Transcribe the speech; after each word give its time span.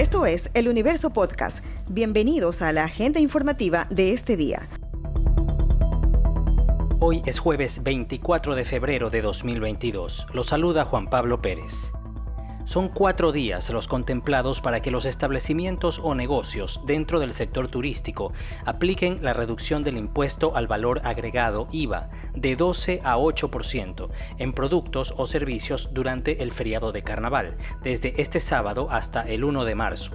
Esto 0.00 0.24
es 0.24 0.50
El 0.54 0.66
Universo 0.68 1.10
Podcast. 1.10 1.62
Bienvenidos 1.86 2.62
a 2.62 2.72
la 2.72 2.84
agenda 2.84 3.20
informativa 3.20 3.86
de 3.90 4.14
este 4.14 4.34
día. 4.34 4.66
Hoy 7.00 7.22
es 7.26 7.38
jueves 7.38 7.82
24 7.82 8.54
de 8.54 8.64
febrero 8.64 9.10
de 9.10 9.20
2022. 9.20 10.26
Lo 10.32 10.42
saluda 10.42 10.86
Juan 10.86 11.04
Pablo 11.04 11.42
Pérez. 11.42 11.92
Son 12.70 12.88
cuatro 12.88 13.32
días 13.32 13.68
los 13.70 13.88
contemplados 13.88 14.60
para 14.60 14.80
que 14.80 14.92
los 14.92 15.04
establecimientos 15.04 15.98
o 16.00 16.14
negocios 16.14 16.80
dentro 16.86 17.18
del 17.18 17.34
sector 17.34 17.66
turístico 17.66 18.32
apliquen 18.64 19.24
la 19.24 19.32
reducción 19.32 19.82
del 19.82 19.96
impuesto 19.96 20.54
al 20.54 20.68
valor 20.68 21.00
agregado 21.02 21.66
IVA 21.72 22.10
de 22.32 22.54
12 22.54 23.00
a 23.02 23.16
8% 23.16 24.08
en 24.38 24.52
productos 24.52 25.12
o 25.16 25.26
servicios 25.26 25.92
durante 25.92 26.44
el 26.44 26.52
feriado 26.52 26.92
de 26.92 27.02
carnaval, 27.02 27.56
desde 27.82 28.22
este 28.22 28.38
sábado 28.38 28.86
hasta 28.88 29.22
el 29.22 29.42
1 29.42 29.64
de 29.64 29.74
marzo. 29.74 30.12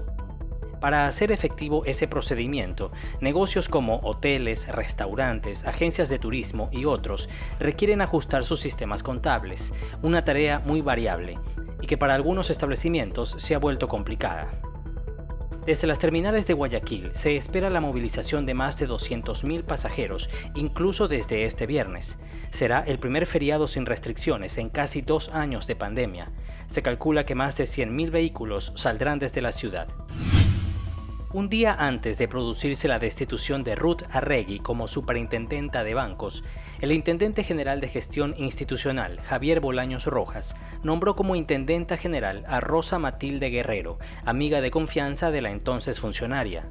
Para 0.80 1.08
hacer 1.08 1.34
efectivo 1.34 1.84
ese 1.84 2.08
procedimiento, 2.08 2.94
negocios 3.20 3.68
como 3.68 4.00
hoteles, 4.00 4.66
restaurantes, 4.70 5.66
agencias 5.66 6.08
de 6.08 6.20
turismo 6.20 6.70
y 6.72 6.86
otros 6.86 7.28
requieren 7.60 8.00
ajustar 8.00 8.46
sus 8.46 8.62
sistemas 8.62 9.04
contables, 9.04 9.74
una 10.02 10.24
tarea 10.24 10.60
muy 10.60 10.80
variable 10.80 11.36
que 11.86 11.98
para 11.98 12.14
algunos 12.16 12.50
establecimientos 12.50 13.36
se 13.38 13.56
ha 13.56 13.60
vuelto 13.60 13.88
complicada. 13.88 14.50
Desde 15.66 15.88
las 15.88 15.98
terminales 15.98 16.46
de 16.46 16.54
Guayaquil 16.54 17.10
se 17.14 17.38
espera 17.38 17.72
la 17.72 17.82
movilización 17.82 18.46
de 18.46 18.54
más 18.54 18.78
de 18.78 18.88
200.000 18.88 19.64
pasajeros, 19.64 20.30
incluso 20.54 21.08
desde 21.08 21.46
este 21.46 21.66
viernes. 21.66 22.20
Será 22.52 22.82
el 22.82 23.00
primer 23.00 23.26
feriado 23.26 23.68
sin 23.68 23.88
restricciones 23.88 24.60
en 24.60 24.70
casi 24.70 25.02
dos 25.02 25.30
años 25.30 25.66
de 25.66 25.76
pandemia. 25.76 26.32
Se 26.68 26.84
calcula 26.84 27.26
que 27.26 27.34
más 27.34 27.58
de 27.58 27.64
100.000 27.64 28.12
vehículos 28.12 28.74
saldrán 28.76 29.18
desde 29.18 29.42
la 29.42 29.52
ciudad. 29.52 29.88
Un 31.34 31.50
día 31.50 31.74
antes 31.74 32.18
de 32.18 32.28
producirse 32.28 32.88
la 32.88 33.00
destitución 33.00 33.64
de 33.64 33.76
Ruth 33.76 34.04
Arregui 34.12 34.60
como 34.60 34.88
superintendenta 34.88 35.84
de 35.84 35.94
bancos, 35.94 36.44
el 36.86 36.92
intendente 36.92 37.44
general 37.44 37.82
de 37.82 37.88
gestión 37.88 38.36
institucional, 38.38 39.20
Javier 39.22 39.60
Bolaños 39.60 40.06
Rojas, 40.06 40.56
nombró 40.84 41.16
como 41.16 41.36
intendenta 41.36 41.98
general 41.98 42.44
a 42.48 42.60
Rosa 42.60 43.00
Matilde 43.00 43.50
Guerrero, 43.50 43.98
amiga 44.24 44.62
de 44.62 44.70
confianza 44.70 45.32
de 45.32 45.42
la 45.42 45.50
entonces 45.50 46.00
funcionaria. 46.00 46.62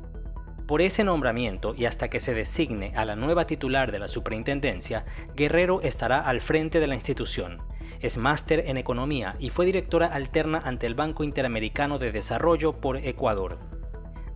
Por 0.68 0.82
ese 0.82 1.02
nombramiento 1.02 1.74
y 1.76 1.86
hasta 1.86 2.10
que 2.10 2.20
se 2.20 2.32
designe 2.32 2.92
a 2.94 3.04
la 3.04 3.16
nueva 3.16 3.48
titular 3.48 3.90
de 3.90 3.98
la 3.98 4.06
superintendencia, 4.06 5.04
Guerrero 5.34 5.80
estará 5.80 6.20
al 6.20 6.40
frente 6.40 6.78
de 6.78 6.86
la 6.86 6.94
institución. 6.94 7.58
Es 7.98 8.16
máster 8.16 8.66
en 8.68 8.76
economía 8.76 9.34
y 9.40 9.50
fue 9.50 9.66
directora 9.66 10.06
alterna 10.06 10.62
ante 10.64 10.86
el 10.86 10.94
Banco 10.94 11.24
Interamericano 11.24 11.98
de 11.98 12.12
Desarrollo 12.12 12.74
por 12.74 12.98
Ecuador. 12.98 13.58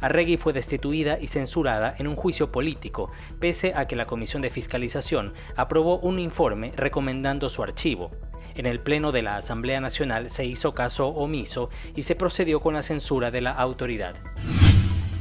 Arregui 0.01 0.37
fue 0.37 0.53
destituida 0.53 1.19
y 1.21 1.29
censurada 1.29 1.95
en 1.99 2.07
un 2.07 2.17
juicio 2.17 2.53
político, 2.53 3.11
pese 3.41 3.73
a 3.75 3.87
que 3.87 3.97
la 3.97 4.07
Comisión 4.07 4.43
de 4.43 4.51
Fiscalización 4.51 5.35
aprobó 5.57 5.99
un 5.99 6.19
informe 6.19 6.73
recomendando 6.77 7.49
su 7.49 7.63
archivo. 7.63 8.11
En 8.55 8.67
el 8.67 8.81
Pleno 8.81 9.13
de 9.13 9.23
la 9.23 9.37
Asamblea 9.37 9.81
Nacional 9.81 10.31
se 10.31 10.45
hizo 10.45 10.75
caso 10.75 11.09
omiso 11.09 11.71
y 11.95 12.03
se 12.03 12.17
procedió 12.17 12.61
con 12.61 12.75
la 12.75 12.83
censura 12.83 13.31
de 13.31 13.41
la 13.41 13.53
autoridad. 13.53 14.17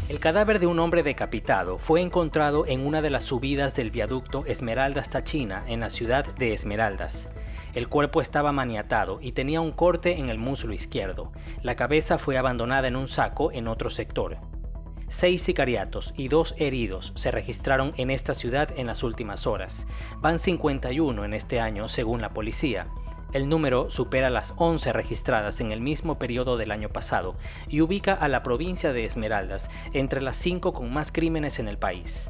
El 0.09 0.20
cadáver 0.20 0.59
de 0.59 0.67
un 0.67 0.80
hombre 0.80 1.03
decapitado 1.03 1.78
fue 1.80 2.02
encontrado 2.02 2.66
en 2.66 2.88
una 2.88 3.02
de 3.02 3.09
las 3.09 3.25
subidas 3.25 3.75
del 3.75 3.92
viaducto 3.92 4.45
Esmeraldas 4.45 5.09
Tachina 5.09 5.66
en 5.67 5.81
la 5.81 5.89
ciudad 5.89 6.25
de 6.36 6.53
Esmeraldas. 6.53 7.30
El 7.75 7.89
cuerpo 7.89 8.22
estaba 8.22 8.52
maniatado 8.53 9.20
y 9.22 9.33
tenía 9.33 9.59
un 9.59 9.72
corte 9.72 10.17
en 10.17 10.30
el 10.30 10.38
muslo 10.38 10.73
izquierdo. 10.73 11.31
La 11.61 11.75
cabeza 11.75 12.17
fue 12.17 12.38
abandonada 12.38 12.88
en 12.88 12.95
un 12.95 13.08
saco 13.08 13.52
en 13.52 13.67
otro 13.67 13.89
sector. 13.89 14.38
Seis 15.10 15.42
sicariatos 15.42 16.14
y 16.18 16.28
dos 16.28 16.54
heridos 16.58 17.14
se 17.16 17.32
registraron 17.32 17.94
en 17.98 18.12
esta 18.12 18.34
ciudad 18.34 18.70
en 18.78 18.88
las 18.88 19.04
últimas 19.04 19.48
horas. 19.48 19.88
Van 20.20 20.38
51 20.38 21.23
en 21.23 21.34
este 21.34 21.62
año, 21.62 21.88
según 21.88 22.22
la 22.22 22.34
policía. 22.34 22.88
El 23.32 23.50
número 23.50 23.90
supera 23.90 24.30
las 24.30 24.54
11 24.58 24.94
registradas 24.94 25.60
en 25.62 25.72
el 25.72 25.82
mismo 25.82 26.20
periodo 26.20 26.58
del 26.58 26.72
año 26.72 26.90
pasado 26.90 27.36
y 27.67 27.82
ubica 27.82 28.14
a 28.14 28.28
la 28.28 28.44
provincia 28.44 28.94
de 28.94 29.06
Esmeraldas 29.06 29.70
entre 29.94 30.22
las 30.22 30.36
cinco 30.36 30.73
con 30.73 30.94
más 30.94 31.12
crímenes 31.12 31.60
en 31.60 31.67
el 31.67 31.78
país. 31.78 32.30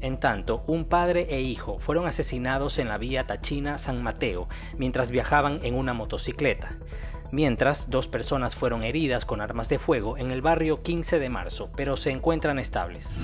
En 0.00 0.20
tanto, 0.20 0.62
un 0.66 0.84
padre 0.84 1.26
e 1.30 1.40
hijo 1.40 1.78
fueron 1.78 2.06
asesinados 2.06 2.78
en 2.78 2.88
la 2.88 2.98
vía 2.98 3.26
Tachina-San 3.26 4.02
Mateo 4.02 4.48
mientras 4.78 5.10
viajaban 5.10 5.60
en 5.62 5.74
una 5.74 5.94
motocicleta 5.94 6.78
mientras 7.30 7.90
dos 7.90 8.08
personas 8.08 8.54
fueron 8.56 8.82
heridas 8.82 9.24
con 9.24 9.40
armas 9.40 9.68
de 9.68 9.78
fuego 9.78 10.16
en 10.16 10.30
el 10.30 10.42
barrio 10.42 10.82
15 10.82 11.18
de 11.18 11.28
marzo, 11.28 11.70
pero 11.76 11.96
se 11.96 12.10
encuentran 12.10 12.58
estables. 12.58 13.16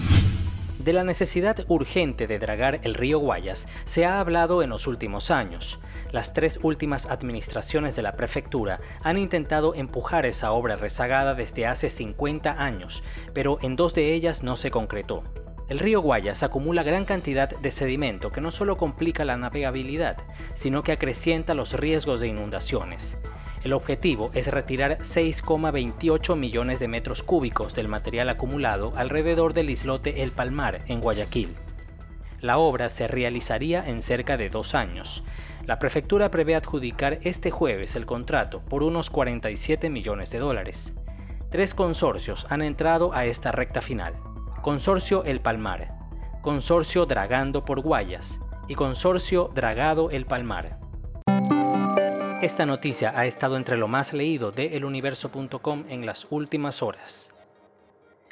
De 0.78 0.92
la 0.92 1.04
necesidad 1.04 1.64
urgente 1.68 2.26
de 2.26 2.41
dragar 2.41 2.80
el 2.82 2.94
río 2.94 3.20
Guayas 3.20 3.68
se 3.84 4.04
ha 4.04 4.18
hablado 4.18 4.64
en 4.64 4.70
los 4.70 4.88
últimos 4.88 5.30
años. 5.30 5.78
Las 6.10 6.34
tres 6.34 6.58
últimas 6.60 7.06
administraciones 7.06 7.94
de 7.94 8.02
la 8.02 8.14
prefectura 8.14 8.80
han 9.04 9.16
intentado 9.16 9.76
empujar 9.76 10.26
esa 10.26 10.50
obra 10.50 10.74
rezagada 10.74 11.34
desde 11.34 11.66
hace 11.68 11.88
50 11.88 12.60
años, 12.60 13.04
pero 13.32 13.58
en 13.62 13.76
dos 13.76 13.94
de 13.94 14.12
ellas 14.12 14.42
no 14.42 14.56
se 14.56 14.72
concretó. 14.72 15.22
El 15.68 15.78
río 15.78 16.02
Guayas 16.02 16.42
acumula 16.42 16.82
gran 16.82 17.04
cantidad 17.04 17.48
de 17.48 17.70
sedimento 17.70 18.30
que 18.30 18.41
no 18.41 18.50
solo 18.50 18.76
complica 18.76 19.24
la 19.24 19.36
navegabilidad, 19.36 20.16
sino 20.54 20.82
que 20.82 20.91
acrecienta 20.91 21.54
los 21.54 21.74
riesgos 21.74 22.20
de 22.20 22.26
inundaciones. 22.26 23.16
El 23.64 23.74
objetivo 23.74 24.30
es 24.34 24.48
retirar 24.48 24.98
6,28 24.98 26.36
millones 26.36 26.80
de 26.80 26.88
metros 26.88 27.22
cúbicos 27.22 27.74
del 27.74 27.86
material 27.86 28.28
acumulado 28.28 28.92
alrededor 28.96 29.54
del 29.54 29.70
islote 29.70 30.22
El 30.24 30.32
Palmar, 30.32 30.80
en 30.88 31.00
Guayaquil. 31.00 31.54
La 32.40 32.58
obra 32.58 32.88
se 32.88 33.06
realizaría 33.06 33.86
en 33.86 34.02
cerca 34.02 34.36
de 34.36 34.48
dos 34.48 34.74
años. 34.74 35.22
La 35.64 35.78
prefectura 35.78 36.28
prevé 36.32 36.56
adjudicar 36.56 37.20
este 37.22 37.52
jueves 37.52 37.94
el 37.94 38.04
contrato 38.04 38.62
por 38.64 38.82
unos 38.82 39.10
47 39.10 39.90
millones 39.90 40.30
de 40.30 40.40
dólares. 40.40 40.92
Tres 41.50 41.72
consorcios 41.72 42.46
han 42.48 42.62
entrado 42.62 43.14
a 43.14 43.26
esta 43.26 43.52
recta 43.52 43.80
final. 43.80 44.14
Consorcio 44.60 45.22
El 45.22 45.40
Palmar, 45.40 45.94
Consorcio 46.40 47.06
Dragando 47.06 47.64
por 47.64 47.80
Guayas 47.80 48.40
y 48.66 48.74
Consorcio 48.74 49.52
Dragado 49.54 50.10
El 50.10 50.26
Palmar. 50.26 50.80
Esta 52.42 52.66
noticia 52.66 53.16
ha 53.16 53.25
estado 53.26 53.56
entre 53.56 53.76
lo 53.76 53.86
más 53.86 54.12
leído 54.12 54.50
de 54.50 54.76
eluniverso.com 54.76 55.84
en 55.88 56.04
las 56.04 56.26
últimas 56.28 56.82
horas. 56.82 57.30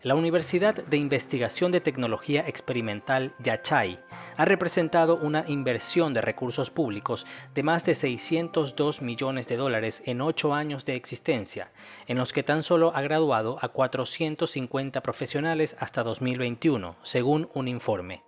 La 0.02 0.16
Universidad 0.16 0.74
de 0.74 0.96
Investigación 0.96 1.70
de 1.70 1.80
Tecnología 1.80 2.44
Experimental 2.48 3.32
Yachay 3.38 4.00
ha 4.36 4.44
representado 4.44 5.16
una 5.16 5.44
inversión 5.46 6.12
de 6.12 6.22
recursos 6.22 6.72
públicos 6.72 7.24
de 7.54 7.62
más 7.62 7.84
de 7.84 7.94
602 7.94 9.00
millones 9.00 9.46
de 9.46 9.56
dólares 9.56 10.02
en 10.04 10.22
ocho 10.22 10.54
años 10.54 10.84
de 10.84 10.96
existencia, 10.96 11.70
en 12.08 12.18
los 12.18 12.32
que 12.32 12.42
tan 12.42 12.64
solo 12.64 12.90
ha 12.96 13.02
graduado 13.02 13.58
a 13.62 13.68
450 13.68 15.02
profesionales 15.02 15.76
hasta 15.78 16.02
2021, 16.02 16.96
según 17.04 17.48
un 17.54 17.68
informe. 17.68 18.24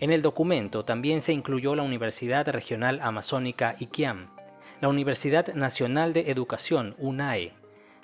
En 0.00 0.10
el 0.10 0.20
documento 0.20 0.84
también 0.84 1.20
se 1.20 1.32
incluyó 1.32 1.76
la 1.76 1.84
Universidad 1.84 2.48
Regional 2.48 2.98
Amazónica 3.00 3.76
Iquiam, 3.78 4.35
la 4.80 4.88
Universidad 4.88 5.54
Nacional 5.54 6.12
de 6.12 6.30
Educación, 6.30 6.94
UNAE, 6.98 7.54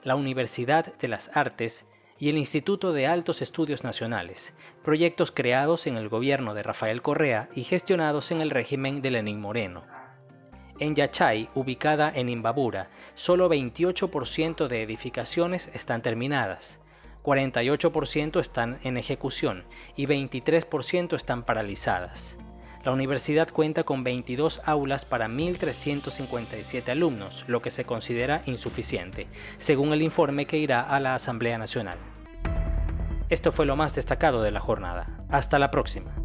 la 0.04 0.16
Universidad 0.16 0.94
de 0.98 1.08
las 1.08 1.30
Artes 1.34 1.84
y 2.18 2.30
el 2.30 2.38
Instituto 2.38 2.94
de 2.94 3.06
Altos 3.06 3.42
Estudios 3.42 3.84
Nacionales, 3.84 4.54
proyectos 4.82 5.32
creados 5.32 5.86
en 5.86 5.96
el 5.96 6.08
gobierno 6.08 6.54
de 6.54 6.62
Rafael 6.62 7.02
Correa 7.02 7.50
y 7.54 7.64
gestionados 7.64 8.30
en 8.30 8.40
el 8.40 8.50
régimen 8.50 9.02
de 9.02 9.10
Lenín 9.10 9.40
Moreno. 9.40 9.84
En 10.78 10.94
Yachay, 10.94 11.50
ubicada 11.54 12.10
en 12.14 12.30
Imbabura, 12.30 12.88
solo 13.16 13.50
28% 13.50 14.66
de 14.66 14.82
edificaciones 14.82 15.68
están 15.74 16.00
terminadas, 16.00 16.80
48% 17.22 18.40
están 18.40 18.78
en 18.82 18.96
ejecución 18.96 19.64
y 19.94 20.06
23% 20.06 21.16
están 21.16 21.44
paralizadas. 21.44 22.38
La 22.84 22.90
universidad 22.90 23.48
cuenta 23.48 23.84
con 23.84 24.02
22 24.02 24.60
aulas 24.64 25.04
para 25.04 25.28
1.357 25.28 26.88
alumnos, 26.88 27.44
lo 27.46 27.62
que 27.62 27.70
se 27.70 27.84
considera 27.84 28.42
insuficiente, 28.46 29.28
según 29.58 29.92
el 29.92 30.02
informe 30.02 30.46
que 30.46 30.58
irá 30.58 30.82
a 30.82 30.98
la 30.98 31.14
Asamblea 31.14 31.58
Nacional. 31.58 31.96
Esto 33.28 33.52
fue 33.52 33.66
lo 33.66 33.76
más 33.76 33.94
destacado 33.94 34.42
de 34.42 34.50
la 34.50 34.60
jornada. 34.60 35.24
Hasta 35.30 35.58
la 35.58 35.70
próxima. 35.70 36.21